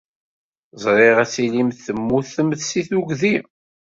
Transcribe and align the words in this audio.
Ẓriɣ 0.83 1.17
ad 1.23 1.29
tilimt 1.33 1.81
temmutemt 1.85 2.61
seg 2.69 2.83
tugdi. 2.89 3.35